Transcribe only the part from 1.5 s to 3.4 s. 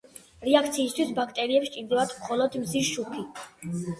სჭირდებათ მხოლოდ მზის შუქი.